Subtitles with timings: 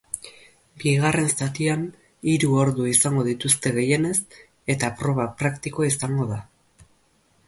[0.83, 1.83] Bigarren zatian
[2.31, 4.15] hiru ordu izango dituzte gehienez,
[4.75, 6.41] eta proba praktikoa izango da.